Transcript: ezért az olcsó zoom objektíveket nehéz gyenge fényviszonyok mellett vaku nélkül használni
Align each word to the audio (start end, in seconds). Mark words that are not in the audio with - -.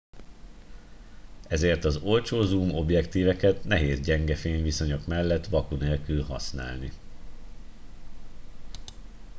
ezért 1.47 1.83
az 1.83 1.97
olcsó 1.97 2.41
zoom 2.41 2.71
objektíveket 2.75 3.63
nehéz 3.63 3.99
gyenge 3.99 4.35
fényviszonyok 4.35 5.07
mellett 5.07 5.47
vaku 5.47 5.75
nélkül 5.75 6.23
használni 6.23 6.91